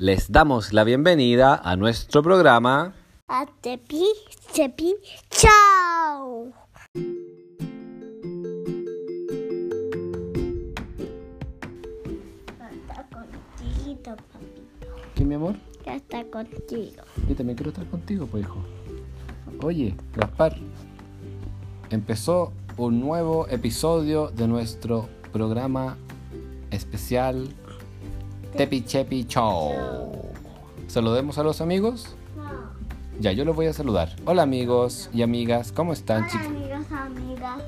Les 0.00 0.30
damos 0.30 0.72
la 0.72 0.84
bienvenida 0.84 1.56
a 1.56 1.74
nuestro 1.74 2.22
programa. 2.22 2.94
A 3.26 3.46
Tepi, 3.60 4.04
Tepi, 4.54 4.94
chao. 5.28 6.52
Está 12.70 13.08
contigo, 13.10 14.04
papito. 14.04 14.86
¿Qué, 15.16 15.24
mi 15.24 15.34
amor? 15.34 15.56
Ya 15.84 15.96
está 15.96 16.24
contigo. 16.26 17.02
Yo 17.28 17.34
también 17.34 17.56
quiero 17.56 17.70
estar 17.70 17.86
contigo, 17.86 18.28
pues, 18.28 18.44
hijo. 18.44 18.64
Oye, 19.64 19.96
Gaspar, 20.14 20.56
empezó 21.90 22.52
un 22.76 23.00
nuevo 23.00 23.48
episodio 23.48 24.28
de 24.28 24.46
nuestro 24.46 25.08
programa 25.32 25.96
especial 26.70 27.48
Tepi 28.58 28.82
Chepi 28.82 29.24
Show. 29.24 30.32
Saludemos 30.88 31.38
a 31.38 31.44
los 31.44 31.60
amigos. 31.60 32.16
Ya, 33.20 33.30
yo 33.30 33.44
los 33.44 33.54
voy 33.54 33.66
a 33.66 33.72
saludar. 33.72 34.16
Hola 34.24 34.42
amigos 34.42 35.10
y 35.14 35.22
amigas, 35.22 35.70
¿cómo 35.70 35.92
están, 35.92 36.24
Hola 36.24 36.28
chicos? 36.32 36.46
amigos, 36.48 36.86
amigas. 36.90 37.62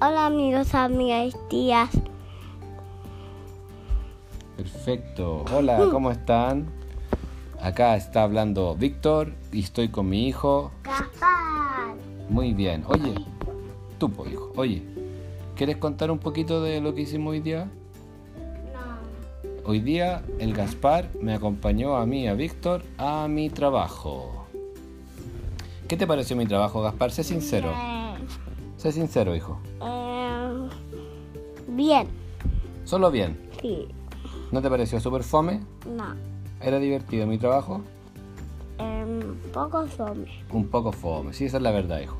Hola 0.00 0.26
amigos, 0.26 0.74
amigas 0.76 1.34
y 1.34 1.48
tías. 1.50 1.90
Perfecto. 4.56 5.44
Hola, 5.52 5.88
¿cómo 5.90 6.12
están? 6.12 6.66
Acá 7.60 7.96
está 7.96 8.22
hablando 8.22 8.76
Víctor 8.76 9.32
y 9.50 9.64
estoy 9.64 9.88
con 9.88 10.08
mi 10.08 10.28
hijo. 10.28 10.70
Gaspar. 10.84 11.96
Muy 12.28 12.54
bien. 12.54 12.84
Oye, 12.86 13.12
po, 13.98 14.24
hijo. 14.24 14.52
Oye, 14.54 14.84
¿quieres 15.56 15.78
contar 15.78 16.12
un 16.12 16.20
poquito 16.20 16.62
de 16.62 16.80
lo 16.80 16.94
que 16.94 17.00
hicimos 17.00 17.32
hoy 17.32 17.40
día? 17.40 17.68
Hoy 19.66 19.80
día 19.80 20.22
el 20.38 20.52
Gaspar 20.52 21.10
me 21.20 21.32
acompañó 21.34 21.96
a 21.96 22.04
mí, 22.06 22.28
a 22.28 22.34
Víctor, 22.34 22.82
a 22.98 23.26
mi 23.28 23.48
trabajo. 23.48 24.46
¿Qué 25.88 25.96
te 25.96 26.06
pareció 26.06 26.36
mi 26.36 26.46
trabajo, 26.46 26.82
Gaspar? 26.82 27.10
Sé 27.10 27.24
sincero. 27.24 27.72
Sé 28.76 28.92
sincero, 28.92 29.34
hijo. 29.34 29.58
eh, 29.82 30.68
bien. 31.68 32.08
Solo 32.84 33.10
bien. 33.10 33.38
Sí. 33.62 33.88
¿No 34.52 34.60
te 34.60 34.68
pareció 34.68 35.00
súper 35.00 35.22
fome? 35.22 35.60
No. 35.96 36.14
¿Era 36.60 36.78
divertido 36.78 37.26
mi 37.26 37.38
trabajo? 37.38 37.80
Um, 38.78 39.36
poco 39.52 39.86
somos. 39.88 40.28
Un 40.50 40.68
poco 40.68 40.92
fome. 40.92 41.32
Sí, 41.32 41.46
esa 41.46 41.56
es 41.56 41.62
la 41.62 41.70
verdad, 41.70 42.00
hijo. 42.02 42.18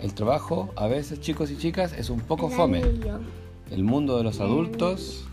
El 0.00 0.14
trabajo, 0.14 0.70
a 0.76 0.86
veces, 0.86 1.20
chicos 1.20 1.50
y 1.50 1.58
chicas, 1.58 1.92
es 1.92 2.08
un 2.08 2.20
poco 2.20 2.48
fome. 2.48 2.82
El 3.70 3.84
mundo 3.84 4.16
de 4.16 4.24
los 4.24 4.40
adultos, 4.40 5.26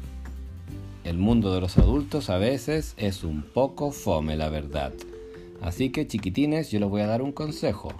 el 1.03 1.17
mundo 1.17 1.53
de 1.53 1.61
los 1.61 1.77
adultos 1.77 2.29
a 2.29 2.37
veces 2.37 2.93
es 2.97 3.23
un 3.23 3.41
poco 3.41 3.91
fome, 3.91 4.35
la 4.35 4.49
verdad. 4.49 4.93
Así 5.61 5.89
que 5.89 6.07
chiquitines, 6.07 6.71
yo 6.71 6.79
les 6.79 6.89
voy 6.89 7.01
a 7.01 7.07
dar 7.07 7.21
un 7.21 7.31
consejo. 7.31 7.93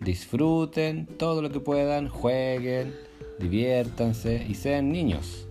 Disfruten 0.00 1.06
todo 1.18 1.42
lo 1.42 1.50
que 1.50 1.60
puedan, 1.60 2.08
jueguen, 2.08 2.94
diviértanse 3.38 4.44
y 4.48 4.54
sean 4.54 4.92
niños. 4.92 5.46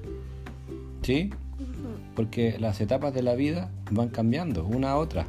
¿Sí? 1.01 1.29
Porque 2.15 2.57
las 2.59 2.81
etapas 2.81 3.13
de 3.13 3.21
la 3.21 3.35
vida 3.35 3.71
van 3.91 4.09
cambiando 4.09 4.65
una 4.65 4.91
a 4.91 4.97
otra. 4.97 5.27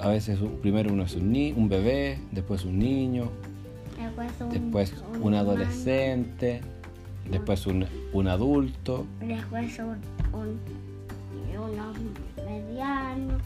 A 0.00 0.08
veces 0.08 0.38
primero 0.62 0.92
uno 0.92 1.04
es 1.04 1.14
un, 1.14 1.32
ni- 1.32 1.52
un 1.52 1.68
bebé, 1.68 2.18
después 2.32 2.64
un 2.64 2.78
niño, 2.78 3.30
Después 4.00 4.30
un, 4.40 4.50
después 4.50 4.94
un 5.20 5.34
adolescente, 5.34 6.60
después 7.30 7.66
un, 7.66 7.86
un 8.12 8.28
adulto. 8.28 9.06
Después 9.20 9.78
un, 9.78 9.96
un, 10.38 10.58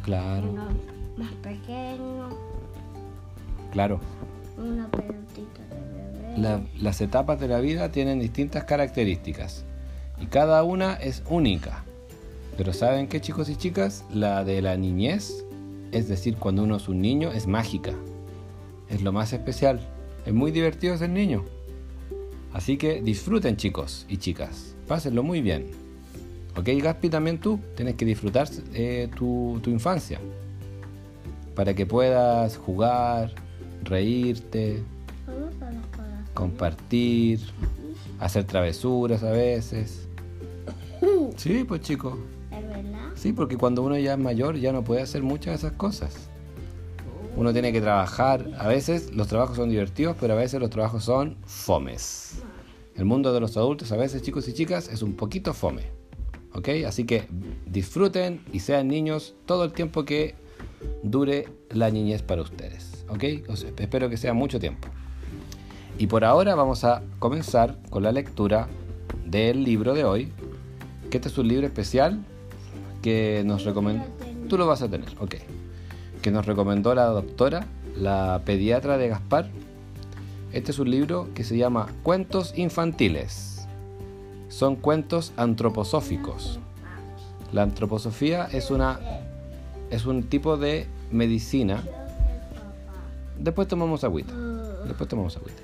Claro, 0.04 0.50
unos 0.50 0.68
más 1.16 1.32
pequeños, 1.42 2.34
claro. 3.72 4.00
una 4.58 4.88
pelotita 4.90 5.62
de 5.70 6.28
bebé. 6.28 6.38
La- 6.38 6.62
las 6.80 7.00
etapas 7.00 7.38
de 7.40 7.48
la 7.48 7.60
vida 7.60 7.90
tienen 7.90 8.20
distintas 8.20 8.64
características 8.64 9.64
y 10.20 10.26
cada 10.26 10.62
una 10.64 10.94
es 10.94 11.22
única. 11.28 11.84
Pero 12.56 12.72
¿saben 12.72 13.08
qué 13.08 13.20
chicos 13.20 13.48
y 13.48 13.56
chicas? 13.56 14.04
La 14.12 14.44
de 14.44 14.60
la 14.60 14.76
niñez, 14.76 15.44
es 15.90 16.08
decir, 16.08 16.36
cuando 16.36 16.64
uno 16.64 16.76
es 16.76 16.88
un 16.88 17.00
niño, 17.00 17.30
es 17.32 17.46
mágica. 17.46 17.92
Es 18.90 19.02
lo 19.02 19.12
más 19.12 19.32
especial. 19.32 19.80
Es 20.26 20.34
muy 20.34 20.50
divertido 20.50 20.96
ser 20.98 21.08
niño. 21.10 21.44
Así 22.52 22.76
que 22.76 23.00
disfruten 23.00 23.56
chicos 23.56 24.06
y 24.08 24.18
chicas. 24.18 24.74
Pásenlo 24.86 25.22
muy 25.22 25.40
bien. 25.40 25.66
¿Ok, 26.56 26.68
Gaspi? 26.82 27.08
También 27.08 27.38
tú 27.38 27.58
tienes 27.76 27.94
que 27.94 28.04
disfrutar 28.04 28.48
eh, 28.74 29.08
tu, 29.16 29.58
tu 29.62 29.70
infancia. 29.70 30.20
Para 31.54 31.74
que 31.74 31.86
puedas 31.86 32.56
jugar, 32.58 33.32
reírte, 33.82 34.82
compartir, 36.34 37.40
hacer 38.18 38.44
travesuras 38.44 39.22
a 39.22 39.30
veces. 39.30 40.08
Sí, 41.36 41.64
pues 41.66 41.80
chicos. 41.80 42.14
¿Es 42.52 42.68
verdad? 42.68 43.10
Sí, 43.16 43.32
porque 43.32 43.56
cuando 43.56 43.82
uno 43.82 43.98
ya 43.98 44.12
es 44.12 44.18
mayor 44.18 44.56
ya 44.56 44.72
no 44.72 44.84
puede 44.84 45.02
hacer 45.02 45.22
muchas 45.22 45.46
de 45.46 45.68
esas 45.68 45.72
cosas. 45.76 46.30
Uno 47.36 47.52
tiene 47.52 47.72
que 47.72 47.80
trabajar. 47.80 48.46
A 48.58 48.68
veces 48.68 49.12
los 49.14 49.28
trabajos 49.28 49.56
son 49.56 49.70
divertidos, 49.70 50.16
pero 50.20 50.34
a 50.34 50.36
veces 50.36 50.60
los 50.60 50.70
trabajos 50.70 51.04
son 51.04 51.36
fomes. 51.46 52.42
El 52.94 53.06
mundo 53.06 53.32
de 53.32 53.40
los 53.40 53.56
adultos 53.56 53.90
a 53.92 53.96
veces, 53.96 54.22
chicos 54.22 54.46
y 54.48 54.52
chicas, 54.52 54.88
es 54.88 55.02
un 55.02 55.14
poquito 55.14 55.54
fome. 55.54 55.84
¿Ok? 56.52 56.68
Así 56.86 57.04
que 57.04 57.24
disfruten 57.66 58.44
y 58.52 58.60
sean 58.60 58.88
niños 58.88 59.34
todo 59.46 59.64
el 59.64 59.72
tiempo 59.72 60.04
que 60.04 60.34
dure 61.02 61.48
la 61.70 61.90
niñez 61.90 62.22
para 62.22 62.42
ustedes. 62.42 63.06
¿Ok? 63.08 63.24
Espero 63.78 64.10
que 64.10 64.16
sea 64.18 64.34
mucho 64.34 64.60
tiempo. 64.60 64.88
Y 65.98 66.06
por 66.06 66.24
ahora 66.24 66.54
vamos 66.54 66.84
a 66.84 67.02
comenzar 67.18 67.78
con 67.88 68.02
la 68.02 68.12
lectura 68.12 68.68
del 69.26 69.64
libro 69.64 69.94
de 69.94 70.04
hoy, 70.04 70.32
que 71.10 71.18
este 71.18 71.28
es 71.28 71.38
un 71.38 71.48
libro 71.48 71.66
especial 71.66 72.24
que 73.00 73.42
nos 73.44 73.64
recomendó. 73.64 74.04
Tú 74.48 74.58
lo 74.58 74.66
vas 74.66 74.82
a 74.82 74.88
tener, 74.88 75.08
ok. 75.18 75.36
Que 76.22 76.30
nos 76.30 76.46
recomendó 76.46 76.94
la 76.94 77.06
doctora, 77.06 77.66
la 77.96 78.42
pediatra 78.44 78.96
de 78.96 79.08
Gaspar. 79.08 79.50
Este 80.52 80.70
es 80.70 80.78
un 80.78 80.88
libro 80.88 81.28
que 81.34 81.42
se 81.42 81.56
llama 81.56 81.88
Cuentos 82.04 82.56
Infantiles. 82.56 83.66
Son 84.48 84.76
cuentos 84.76 85.32
antroposóficos. 85.36 86.60
La 87.52 87.62
antroposofía 87.62 88.48
es 88.52 88.70
una 88.70 89.00
es 89.90 90.06
un 90.06 90.22
tipo 90.22 90.56
de 90.56 90.86
medicina. 91.10 91.82
Después 93.38 93.66
tomamos 93.66 94.04
agüita. 94.04 94.32
Después 94.86 95.08
tomamos 95.08 95.36
agüita. 95.36 95.60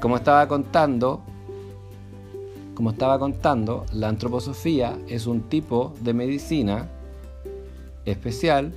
Como 0.00 0.16
estaba 0.16 0.46
contando, 0.48 1.22
como 2.74 2.90
estaba 2.90 3.18
contando, 3.18 3.86
la 3.94 4.08
antroposofía 4.08 4.98
es 5.08 5.26
un 5.26 5.48
tipo 5.48 5.94
de 6.02 6.12
medicina 6.12 6.88
especial 8.04 8.74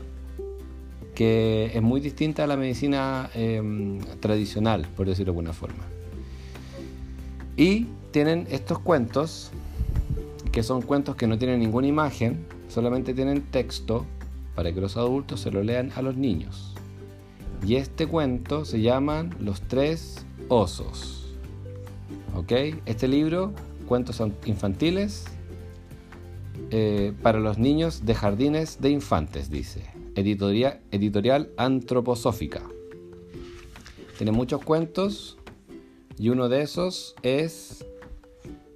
que 1.22 1.70
es 1.76 1.82
muy 1.84 2.02
distinta 2.02 2.46
a 2.46 2.48
la 2.48 2.58
medicina 2.58 3.30
eh, 3.36 4.00
tradicional, 4.20 4.88
por 4.98 5.06
decirlo 5.06 5.26
de 5.26 5.38
alguna 5.38 5.54
forma. 5.54 5.84
Y 7.56 7.86
tienen 8.09 8.48
estos 8.50 8.80
cuentos, 8.80 9.52
que 10.52 10.64
son 10.64 10.81
cuentos 10.81 11.16
que 11.16 11.28
no 11.28 11.38
tienen 11.38 11.60
ninguna 11.60 11.86
imagen, 11.86 12.44
solamente 12.70 13.14
tienen 13.14 13.44
texto 13.44 14.04
para 14.56 14.74
que 14.74 14.81
los 14.81 14.98
adultos 14.98 15.42
se 15.42 15.52
lo 15.52 15.62
lean 15.62 15.92
a 15.96 16.02
los 16.02 16.16
niños. 16.16 16.74
Y 17.68 17.76
este 17.76 18.08
cuento 18.08 18.66
se 18.66 18.81
llaman 18.81 19.36
Los 19.40 19.62
Tres 19.62 20.26
Osos. 20.48 21.36
¿Ok? 22.36 22.52
Este 22.88 23.08
libro, 23.08 23.54
Cuentos 23.88 24.24
Infantiles, 24.46 25.26
eh, 26.72 27.14
para 27.22 27.38
los 27.40 27.60
niños 27.60 28.08
de 28.08 28.16
jardines 28.16 28.81
de 28.81 28.90
infantes, 28.90 29.51
dice. 29.51 30.00
Editorial, 30.16 31.52
antroposófica. 31.58 32.62
Tiene 34.18 34.31
muchos 34.31 34.63
cuentos 34.63 35.38
y 36.18 36.30
uno 36.30 36.50
de 36.50 36.62
esos 36.62 37.16
es 37.24 37.86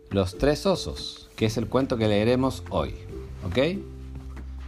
Los 0.09 0.37
Tres 0.37 0.65
Osos, 0.65 1.29
que 1.35 1.45
es 1.45 1.57
el 1.57 1.67
cuento 1.67 1.97
que 1.97 2.07
leeremos 2.07 2.63
hoy. 2.69 2.95
¿Ok? 3.45 3.79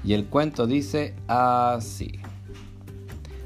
Y 0.03 0.13
el 0.13 0.25
cuento 0.25 0.67
dice 0.67 1.15
así. 1.27 2.19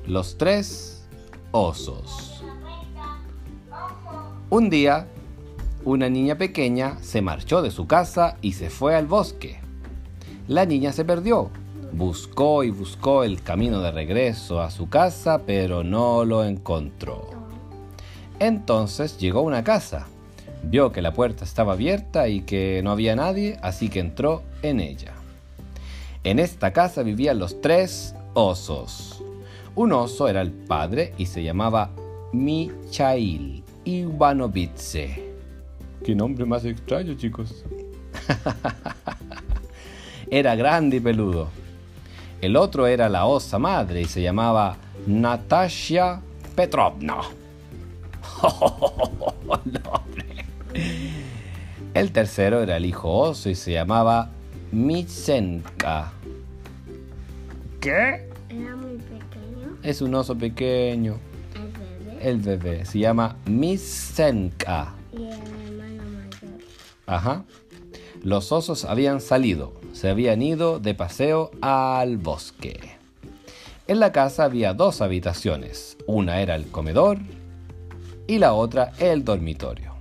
Los 0.06 0.38
Tres 0.38 1.08
Osos. 1.52 2.44
Un 4.50 4.70
día, 4.70 5.08
una 5.86 6.10
niña 6.10 6.38
pequeña 6.38 6.98
se 7.02 7.22
marchó 7.22 7.62
de 7.62 7.72
su 7.72 7.88
casa 7.88 8.38
y 8.42 8.54
se 8.54 8.70
fue 8.70 8.96
al 8.96 9.08
bosque. 9.08 9.60
La 10.48 10.66
niña 10.66 10.92
se 10.92 11.06
perdió. 11.06 11.52
Buscó 11.94 12.64
y 12.64 12.72
buscó 12.72 13.24
el 13.24 13.42
camino 13.42 13.82
de 13.82 13.92
regreso 13.92 14.62
a 14.62 14.72
su 14.72 14.90
casa, 14.90 15.42
pero 15.46 15.84
no 15.84 16.24
lo 16.24 16.46
encontró. 16.46 17.28
Entonces 18.40 19.18
llegó 19.18 19.40
a 19.40 19.44
una 19.44 19.64
casa. 19.64 20.08
Vio 20.64 20.92
que 20.92 21.02
la 21.02 21.14
puerta 21.14 21.44
estaba 21.44 21.74
abierta 21.74 22.28
y 22.28 22.42
que 22.42 22.82
no 22.84 22.92
había 22.92 23.16
nadie, 23.16 23.58
así 23.62 23.90
que 23.90 24.00
entró 24.00 24.44
en 24.62 24.80
ella. 24.80 25.14
En 26.24 26.40
esta 26.40 26.72
casa 26.72 27.04
vivían 27.04 27.40
los 27.40 27.62
tres 27.62 28.16
osos. 28.34 29.24
Un 29.76 29.92
oso 29.92 30.28
era 30.28 30.42
el 30.42 30.52
padre 30.52 31.14
y 31.18 31.26
se 31.26 31.44
llamaba 31.44 31.90
Michail 32.32 33.64
Ivanovitze. 33.84 35.32
Qué 36.04 36.16
nombre 36.16 36.46
más 36.46 36.64
extraño, 36.64 37.16
chicos. 37.16 37.66
era 40.30 40.56
grande 40.56 40.98
y 40.98 41.00
peludo. 41.00 41.61
El 42.42 42.56
otro 42.56 42.88
era 42.88 43.08
la 43.08 43.26
osa 43.26 43.60
madre 43.60 44.02
y 44.02 44.06
se 44.06 44.24
llamaba 44.24 44.76
Natasha 45.06 46.22
Petrovna. 46.56 47.18
El 51.94 52.12
tercero 52.12 52.64
era 52.64 52.78
el 52.78 52.86
hijo 52.86 53.12
oso 53.12 53.50
y 53.50 53.56
se 53.56 53.74
llamaba 53.74 54.32
Mitsenka. 54.72 56.14
¿Qué? 57.82 58.30
Era 58.50 58.76
muy 58.78 58.96
pequeño. 58.98 59.78
Es 59.84 60.02
un 60.02 60.16
oso 60.16 60.38
pequeño. 60.38 61.18
El 61.54 61.68
bebé. 61.72 62.30
El 62.30 62.38
bebé 62.38 62.86
se 62.86 63.00
llama 63.00 63.36
Mitsenka. 63.46 64.96
Y 65.12 65.18
el 65.18 65.32
hermano 65.32 66.04
mayor. 66.04 66.62
Ajá. 67.06 67.44
Los 68.24 68.52
osos 68.52 68.86
habían 68.86 69.20
salido, 69.20 69.74
se 69.94 70.10
habían 70.10 70.42
ido 70.42 70.80
de 70.80 70.94
paseo 70.94 71.52
al 71.62 72.18
bosque. 72.18 72.80
En 73.88 74.00
la 74.00 74.12
casa 74.12 74.46
había 74.46 74.74
dos 74.74 75.02
habitaciones, 75.02 75.98
una 76.08 76.42
era 76.42 76.56
el 76.56 76.68
comedor 76.68 77.18
y 78.28 78.38
la 78.38 78.54
otra 78.54 78.94
el 79.00 79.26
dormitorio. 79.26 79.96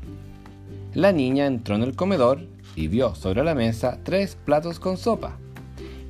La 0.95 1.13
niña 1.13 1.47
entró 1.47 1.75
en 1.75 1.83
el 1.83 1.97
comedor 1.97 2.41
y 2.77 2.89
vio 2.89 3.15
sobre 3.15 3.43
la 3.45 3.55
mesa 3.55 3.99
tres 4.03 4.37
platos 4.37 4.79
con 4.79 4.97
sopa. 4.97 5.39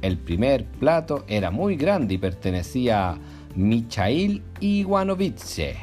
El 0.03 0.19
primer 0.19 0.65
plato 0.65 1.25
era 1.29 1.50
muy 1.50 1.77
grande 1.77 2.15
y 2.15 2.19
pertenecía 2.19 3.11
a 3.11 3.19
Michail 3.55 4.43
Ivanovitze. 4.61 5.77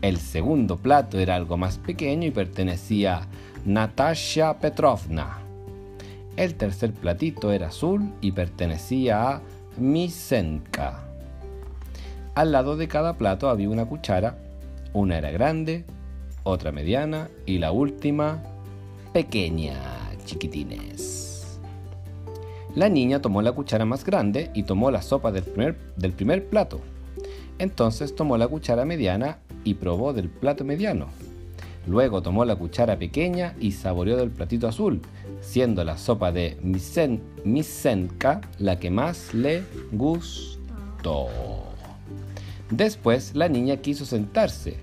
El 0.00 0.18
segundo 0.18 0.76
plato 0.76 1.18
era 1.18 1.36
algo 1.36 1.56
más 1.56 1.78
pequeño 1.78 2.26
y 2.26 2.30
pertenecía 2.32 3.18
a 3.18 3.26
Natasha 3.64 4.58
Petrovna. 4.58 5.41
El 6.36 6.54
tercer 6.54 6.92
platito 6.92 7.52
era 7.52 7.68
azul 7.68 8.12
y 8.20 8.32
pertenecía 8.32 9.28
a 9.28 9.42
Misenka. 9.76 11.04
Al 12.34 12.52
lado 12.52 12.76
de 12.76 12.88
cada 12.88 13.18
plato 13.18 13.50
había 13.50 13.68
una 13.68 13.84
cuchara. 13.84 14.38
Una 14.94 15.18
era 15.18 15.30
grande, 15.30 15.84
otra 16.42 16.72
mediana 16.72 17.28
y 17.46 17.58
la 17.58 17.72
última 17.72 18.42
pequeña, 19.12 19.74
chiquitines. 20.24 21.60
La 22.74 22.88
niña 22.88 23.20
tomó 23.20 23.42
la 23.42 23.52
cuchara 23.52 23.84
más 23.84 24.04
grande 24.04 24.50
y 24.54 24.62
tomó 24.62 24.90
la 24.90 25.02
sopa 25.02 25.30
del 25.30 25.44
primer, 25.44 25.76
del 25.96 26.12
primer 26.12 26.46
plato. 26.46 26.80
Entonces 27.58 28.16
tomó 28.16 28.38
la 28.38 28.48
cuchara 28.48 28.86
mediana 28.86 29.38
y 29.64 29.74
probó 29.74 30.14
del 30.14 30.30
plato 30.30 30.64
mediano. 30.64 31.08
Luego 31.86 32.22
tomó 32.22 32.44
la 32.44 32.56
cuchara 32.56 32.98
pequeña 32.98 33.54
y 33.58 33.72
saboreó 33.72 34.16
del 34.16 34.30
platito 34.30 34.68
azul, 34.68 35.00
siendo 35.40 35.82
la 35.84 35.98
sopa 35.98 36.30
de 36.30 36.56
Misen, 36.62 37.20
Misenka 37.44 38.40
la 38.58 38.78
que 38.78 38.90
más 38.90 39.34
le 39.34 39.64
gustó. 39.90 41.28
Después 42.70 43.34
la 43.34 43.48
niña 43.48 43.78
quiso 43.78 44.04
sentarse 44.04 44.76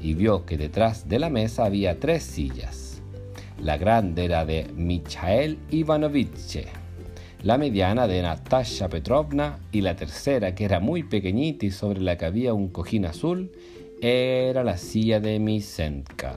y 0.00 0.14
vio 0.14 0.44
que 0.44 0.58
detrás 0.58 1.08
de 1.08 1.18
la 1.18 1.30
mesa 1.30 1.64
había 1.64 1.98
tres 1.98 2.22
sillas. 2.22 3.00
La 3.60 3.78
grande 3.78 4.24
era 4.24 4.44
de 4.44 4.66
Michael 4.74 5.58
Ivanovich, 5.70 6.66
la 7.42 7.58
mediana 7.58 8.06
de 8.06 8.22
Natasha 8.22 8.88
Petrovna 8.88 9.58
y 9.72 9.80
la 9.80 9.96
tercera, 9.96 10.54
que 10.54 10.64
era 10.64 10.80
muy 10.80 11.02
pequeñita 11.02 11.66
y 11.66 11.70
sobre 11.70 12.00
la 12.00 12.16
que 12.16 12.24
había 12.24 12.54
un 12.54 12.68
cojín 12.68 13.06
azul, 13.06 13.50
era 14.02 14.64
la 14.64 14.78
silla 14.78 15.20
de 15.20 15.38
Misenka. 15.38 16.36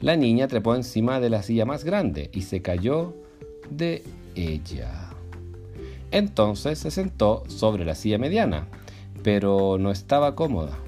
La 0.00 0.14
niña 0.14 0.46
trepó 0.46 0.74
encima 0.74 1.18
de 1.18 1.30
la 1.30 1.42
silla 1.42 1.64
más 1.64 1.84
grande 1.84 2.28
y 2.34 2.42
se 2.42 2.60
cayó 2.60 3.16
de 3.70 4.02
ella. 4.34 5.08
Entonces 6.10 6.78
se 6.78 6.90
sentó 6.90 7.44
sobre 7.48 7.86
la 7.86 7.94
silla 7.94 8.18
mediana, 8.18 8.68
pero 9.22 9.78
no 9.78 9.90
estaba 9.90 10.34
cómoda. 10.34 10.78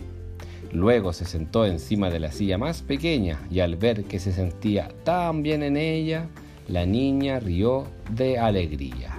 Luego 0.73 1.15
se 1.15 1.25
sentó 1.25 1.65
encima 1.65 2.11
de 2.11 2.21
la 2.21 2.33
silla 2.33 2.59
más 2.59 2.83
pequeña 2.83 3.41
y 3.51 3.61
al 3.61 3.77
ver 3.77 4.05
que 4.05 4.19
se 4.19 4.33
sentía 4.33 4.89
tan 5.05 5.43
bien 5.43 5.63
en 5.63 5.79
ella, 5.79 6.29
la 6.69 6.85
niña 6.85 7.41
rió 7.41 7.87
de 8.11 8.39
alegría. 8.39 9.17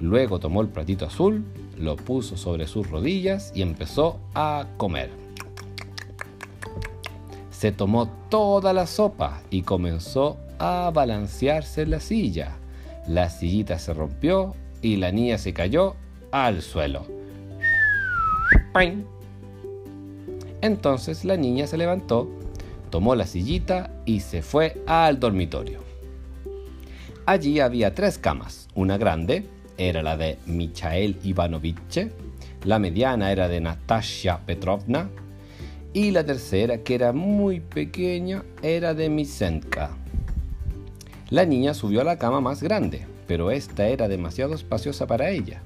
Luego 0.00 0.40
tomó 0.40 0.62
el 0.62 0.68
platito 0.68 1.06
azul, 1.06 1.44
lo 1.82 1.96
puso 1.96 2.36
sobre 2.36 2.66
sus 2.66 2.88
rodillas 2.88 3.52
y 3.54 3.62
empezó 3.62 4.18
a 4.34 4.66
comer. 4.76 5.10
Se 7.50 7.72
tomó 7.72 8.08
toda 8.28 8.72
la 8.72 8.86
sopa 8.86 9.42
y 9.50 9.62
comenzó 9.62 10.38
a 10.58 10.90
balancearse 10.94 11.82
en 11.82 11.90
la 11.90 12.00
silla. 12.00 12.56
La 13.06 13.28
sillita 13.28 13.78
se 13.78 13.92
rompió 13.92 14.54
y 14.80 14.96
la 14.96 15.12
niña 15.12 15.38
se 15.38 15.52
cayó 15.52 15.96
al 16.30 16.62
suelo. 16.62 17.04
Entonces 20.60 21.24
la 21.24 21.36
niña 21.36 21.66
se 21.66 21.76
levantó, 21.76 22.30
tomó 22.90 23.14
la 23.14 23.26
sillita 23.26 23.90
y 24.06 24.20
se 24.20 24.42
fue 24.42 24.82
al 24.86 25.18
dormitorio. 25.18 25.80
Allí 27.26 27.60
había 27.60 27.94
tres 27.94 28.18
camas. 28.18 28.68
Una 28.74 28.98
grande 28.98 29.46
era 29.78 30.02
la 30.02 30.16
de 30.16 30.38
Michael 30.46 31.18
Ivanovich, 31.22 32.10
la 32.64 32.78
mediana 32.78 33.32
era 33.32 33.48
de 33.48 33.60
Natasha 33.60 34.40
Petrovna 34.46 35.10
y 35.92 36.10
la 36.10 36.24
tercera, 36.24 36.78
que 36.78 36.94
era 36.94 37.12
muy 37.12 37.60
pequeña, 37.60 38.44
era 38.62 38.94
de 38.94 39.08
Misenka. 39.08 39.90
La 41.30 41.44
niña 41.44 41.74
subió 41.74 42.00
a 42.02 42.04
la 42.04 42.18
cama 42.18 42.40
más 42.40 42.62
grande, 42.62 43.06
pero 43.26 43.50
esta 43.50 43.88
era 43.88 44.08
demasiado 44.08 44.54
espaciosa 44.54 45.06
para 45.06 45.30
ella. 45.30 45.62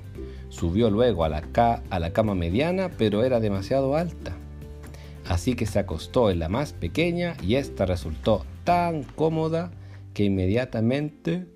Subió 0.49 0.91
luego 0.91 1.27
la, 1.29 1.43
a 1.91 1.99
la 1.99 2.13
cama 2.13 2.35
mediana, 2.35 2.91
pero 2.97 3.25
era 3.25 3.41
demasiado 3.41 3.97
alta. 3.97 4.37
Así 5.29 5.55
que 5.55 5.67
se 5.67 5.81
acostó 5.81 6.31
en 6.31 6.39
la 6.39 6.49
más 6.49 6.73
pequeña 6.73 7.37
y 7.43 7.57
esta 7.57 7.85
resultó 7.85 8.45
tan 8.65 9.03
cómoda 9.03 9.71
que 10.15 10.25
inmediatamente 10.25 11.47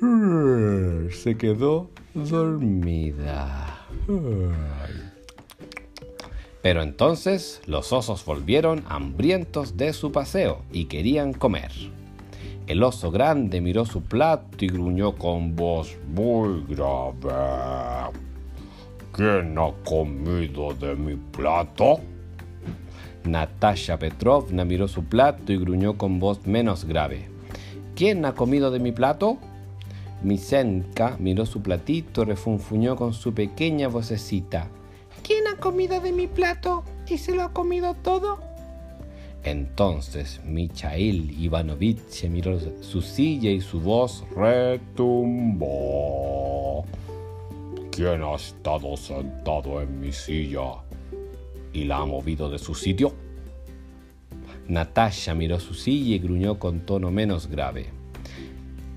se 0.00 1.36
quedó 1.38 1.90
dormida. 2.14 3.86
Pero 6.62 6.82
entonces 6.82 7.60
los 7.66 7.92
osos 7.92 8.24
volvieron 8.24 8.82
hambrientos 8.88 9.76
de 9.76 9.92
su 9.92 10.12
paseo 10.12 10.62
y 10.72 10.86
querían 10.86 11.32
comer. 11.32 11.70
El 12.66 12.82
oso 12.82 13.12
grande 13.12 13.60
miró 13.60 13.84
su 13.84 14.02
plato 14.02 14.64
y 14.64 14.66
gruñó 14.66 15.14
con 15.14 15.54
voz 15.54 15.96
muy 16.08 16.64
grave. 16.68 18.10
¿Quién 19.12 19.56
ha 19.56 19.72
comido 19.84 20.74
de 20.74 20.96
mi 20.96 21.14
plato? 21.14 22.00
Natasha 23.24 23.98
Petrovna 23.98 24.64
miró 24.64 24.88
su 24.88 25.04
plato 25.04 25.52
y 25.52 25.58
gruñó 25.58 25.96
con 25.96 26.18
voz 26.18 26.46
menos 26.46 26.84
grave. 26.84 27.28
¿Quién 27.94 28.24
ha 28.24 28.34
comido 28.34 28.70
de 28.70 28.80
mi 28.80 28.92
plato? 28.92 29.38
Misenka 30.22 31.16
miró 31.18 31.46
su 31.46 31.62
platito 31.62 32.22
y 32.22 32.26
refunfuñó 32.26 32.96
con 32.96 33.12
su 33.12 33.34
pequeña 33.34 33.88
vocecita. 33.88 34.68
¿Quién 35.22 35.46
ha 35.46 35.56
comido 35.56 36.00
de 36.00 36.12
mi 36.12 36.26
plato 36.26 36.84
y 37.08 37.18
se 37.18 37.34
lo 37.34 37.42
ha 37.42 37.52
comido 37.52 37.94
todo? 37.94 38.38
Entonces 39.44 40.40
Michail 40.44 41.30
Ivanovich 41.40 42.28
miró 42.28 42.58
su 42.80 43.00
silla 43.00 43.50
y 43.50 43.60
su 43.60 43.80
voz 43.80 44.24
retumbó. 44.34 45.76
¿Quién 47.92 48.22
ha 48.22 48.34
estado 48.34 48.96
sentado 48.96 49.80
en 49.80 50.00
mi 50.00 50.12
silla 50.12 50.82
y 51.72 51.84
la 51.84 51.98
ha 51.98 52.04
movido 52.04 52.50
de 52.50 52.58
su 52.58 52.74
sitio? 52.74 53.14
Natasha 54.68 55.34
miró 55.34 55.60
su 55.60 55.74
silla 55.74 56.16
y 56.16 56.18
gruñó 56.18 56.58
con 56.58 56.80
tono 56.80 57.12
menos 57.12 57.46
grave. 57.46 57.95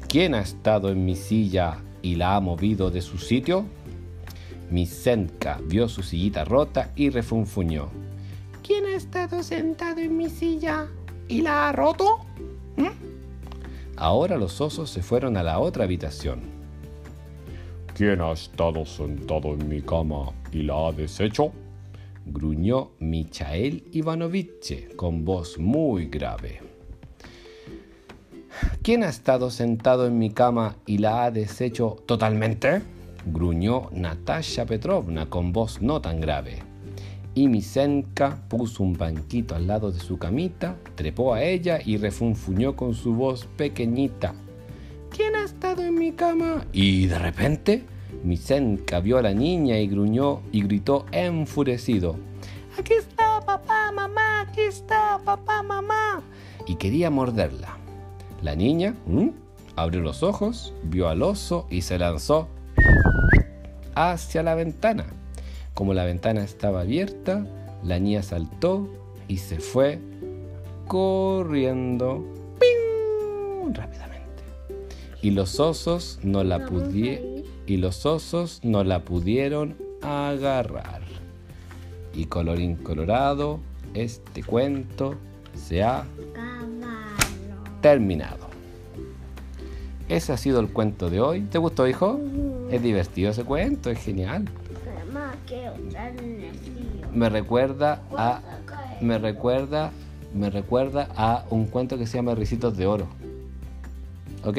¿Quién 0.10 0.34
ha 0.34 0.42
estado 0.42 0.90
en 0.90 1.06
mi 1.06 1.16
silla 1.16 1.78
y 2.02 2.16
la 2.16 2.36
ha 2.36 2.40
movido 2.40 2.90
de 2.90 3.00
su 3.00 3.20
sitio? 3.20 3.66
Misenka 4.72 5.60
vio 5.66 5.88
su 5.88 6.02
sillita 6.02 6.44
rota 6.44 6.92
y 6.96 7.12
refunfuñó. 7.12 7.90
¿Quién 8.64 8.88
ha 8.88 8.96
estado 8.96 9.44
sentado 9.44 10.00
en 10.00 10.18
mi 10.18 10.28
silla 10.28 10.88
y 11.28 11.44
la 11.44 11.70
ha 11.70 11.74
roto? 11.74 12.26
¿Mm? 12.76 12.88
Ahora 13.98 14.36
los 14.38 14.60
osos 14.62 14.90
se 14.90 15.04
fueron 15.04 15.38
a 15.38 15.44
la 15.44 15.60
otra 15.60 15.84
habitación. 15.84 16.42
¿Quién 17.94 18.20
ha 18.22 18.32
estado 18.32 18.88
sentado 18.88 19.54
en 19.54 19.70
mi 19.70 19.84
cama 19.84 20.32
y 20.52 20.64
la 20.64 20.88
ha 20.88 20.92
deshecho? 20.92 21.52
gruñó 22.26 22.94
Michael 22.98 23.84
Ivanovich 23.92 24.96
con 24.96 25.24
voz 25.24 25.60
muy 25.60 26.08
grave. 26.08 26.69
¿Quién 28.82 29.04
ha 29.04 29.10
estado 29.10 29.52
sentado 29.52 30.08
en 30.08 30.18
mi 30.18 30.30
cama 30.30 30.78
y 30.86 31.00
la 31.00 31.26
ha 31.26 31.32
deshecho 31.32 31.98
totalmente? 32.06 32.82
gruñó 33.26 33.90
Natasha 33.92 34.66
Petrovna 34.66 35.30
con 35.30 35.52
voz 35.52 35.82
no 35.82 36.00
tan 36.00 36.22
grave. 36.22 36.64
Y 37.36 37.50
Misenka 37.50 38.42
puso 38.48 38.84
un 38.84 38.94
banquito 38.94 39.54
al 39.54 39.68
lado 39.68 39.92
de 39.92 40.00
su 40.00 40.18
camita, 40.18 40.78
trepó 40.96 41.34
a 41.34 41.44
ella 41.44 41.80
y 41.84 41.98
refunfuñó 41.98 42.78
con 42.78 42.94
su 42.94 43.14
voz 43.14 43.46
pequeñita. 43.58 44.34
¿Quién 45.10 45.36
ha 45.36 45.44
estado 45.44 45.84
en 45.84 45.96
mi 45.96 46.14
cama? 46.14 46.66
Y 46.72 47.08
de 47.08 47.20
repente, 47.20 47.84
Misenka 48.24 49.02
vio 49.02 49.18
a 49.18 49.22
la 49.22 49.34
niña 49.34 49.78
y 49.78 49.90
gruñó 49.90 50.40
y 50.54 50.64
gritó 50.64 51.06
enfurecido. 51.12 52.16
Aquí 52.78 52.94
está 52.94 53.42
papá, 53.46 53.92
mamá, 53.92 54.42
aquí 54.42 54.62
está 54.62 55.20
papá, 55.26 55.62
mamá. 55.64 56.24
Y 56.66 56.76
quería 56.76 57.10
morderla. 57.10 57.79
La 58.42 58.56
niña 58.56 58.96
abrió 59.76 60.02
los 60.02 60.24
ojos, 60.24 60.74
vio 60.84 61.10
al 61.10 61.22
oso 61.24 61.68
y 61.70 61.82
se 61.82 61.98
lanzó 61.98 62.48
hacia 63.96 64.44
la 64.44 64.56
ventana. 64.56 65.06
Como 65.74 65.94
la 65.94 66.06
ventana 66.06 66.44
estaba 66.44 66.82
abierta, 66.82 67.46
la 67.84 68.00
niña 68.00 68.24
saltó 68.24 68.90
y 69.28 69.38
se 69.38 69.60
fue 69.60 70.00
corriendo 70.88 72.26
¡ping! 72.60 73.74
rápidamente. 73.74 74.44
Y 75.22 75.32
los 75.32 75.60
osos 75.60 76.20
no 76.24 76.44
la 76.44 76.66
pudieron 76.66 77.44
y 77.70 77.78
los 77.78 78.06
osos 78.06 78.62
no 78.64 78.84
la 78.84 79.06
pudieron 79.06 79.78
agarrar. 80.02 81.02
Y 82.16 82.26
colorín 82.26 82.76
colorado, 82.76 83.60
este 83.94 84.44
cuento 84.44 85.16
se 85.54 85.84
ha. 85.84 86.06
Terminado. 87.82 88.50
Ese 90.08 90.34
ha 90.34 90.38
sido 90.38 90.60
el 90.60 90.70
cuento 90.70 91.10
de 91.10 91.22
hoy. 91.22 91.42
¿Te 91.42 91.60
gustó, 91.60 91.88
hijo? 91.88 92.20
Es 92.72 92.82
divertido 92.82 93.30
ese 93.30 93.44
cuento, 93.44 93.92
es 93.92 94.00
genial. 94.00 94.46
Me 97.14 97.30
recuerda 97.30 98.02
a 98.16 98.42
me 99.02 99.18
recuerda 99.18 99.92
me 100.34 100.50
recuerda 100.50 101.10
a 101.16 101.46
un 101.50 101.66
cuento 101.66 101.98
que 101.98 102.06
se 102.06 102.18
llama 102.18 102.36
Ricitos 102.36 102.78
de 102.78 102.86
Oro. 102.86 103.08
¿Ok? 104.44 104.58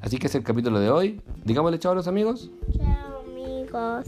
Así 0.00 0.18
que 0.18 0.26
es 0.26 0.34
el 0.34 0.42
capítulo 0.42 0.80
de 0.80 0.90
hoy. 0.90 1.20
Digámosle 1.44 1.78
chao 1.78 1.92
a 1.92 1.94
los 1.94 2.08
amigos. 2.08 2.50
Chao, 2.76 3.22
amigos. 3.26 4.06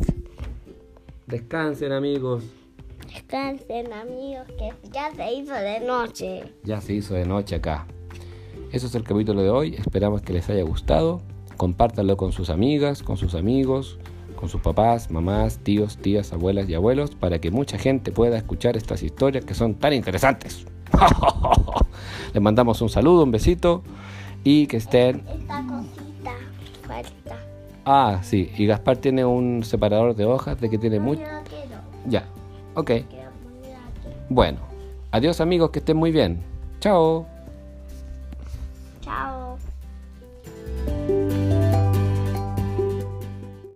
Descansen, 1.26 1.92
amigos. 1.92 2.44
Descansen, 3.12 3.92
amigos, 3.92 4.46
que 4.58 4.72
ya 4.90 5.10
se 5.14 5.32
hizo 5.32 5.54
de 5.54 5.80
noche. 5.80 6.54
Ya 6.64 6.80
se 6.80 6.94
hizo 6.94 7.14
de 7.14 7.26
noche 7.26 7.56
acá. 7.56 7.86
Eso 8.76 8.88
es 8.88 8.95
el 8.95 9.04
capítulo 9.04 9.40
de 9.40 9.49
hoy. 9.49 9.75
Esperamos 9.75 10.21
que 10.21 10.35
les 10.35 10.50
haya 10.50 10.62
gustado. 10.62 11.23
Compártanlo 11.56 12.18
con 12.18 12.33
sus 12.33 12.50
amigas, 12.50 13.02
con 13.02 13.16
sus 13.16 13.35
amigos, 13.35 13.99
con 14.38 14.50
sus 14.50 14.61
papás, 14.61 15.11
mamás, 15.11 15.61
tíos, 15.61 15.97
tías, 15.97 16.35
abuelas 16.35 16.68
y 16.68 16.75
abuelos 16.75 17.14
para 17.14 17.38
que 17.38 17.50
mucha 17.50 17.78
gente 17.78 18.12
pueda 18.12 18.37
escuchar 18.37 18.76
estas 18.76 19.02
historias 19.02 19.47
que 19.47 19.54
son 19.54 19.76
tan 19.76 19.95
interesantes. 19.95 20.66
Les 22.35 22.42
mandamos 22.42 22.83
un 22.83 22.90
saludo, 22.90 23.25
un 23.25 23.30
besito 23.30 23.83
y 24.45 24.66
que 24.66 24.76
estén... 24.76 25.23
Esta 25.26 25.64
cosita 25.66 26.33
falta. 26.87 27.38
Ah, 27.87 28.21
sí, 28.23 28.52
y 28.59 28.66
Gaspar 28.66 28.99
tiene 28.99 29.25
un 29.25 29.64
separador 29.64 30.14
de 30.14 30.26
hojas 30.26 30.61
de 30.61 30.68
que 30.68 30.76
tiene 30.76 30.99
No, 30.99 31.04
mucho... 31.06 31.23
Ya, 32.06 32.26
ok. 32.75 32.90
Bueno, 34.28 34.59
adiós 35.12 35.40
amigos, 35.40 35.71
que 35.71 35.78
estén 35.78 35.97
muy 35.97 36.12
bien. 36.12 36.42
Chao. 36.80 37.35